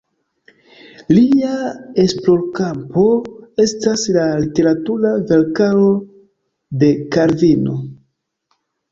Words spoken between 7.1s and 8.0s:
Kalvino.